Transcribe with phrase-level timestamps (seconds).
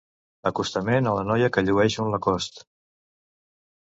[0.51, 2.67] Acostament a la noia que llueix un Lacoste.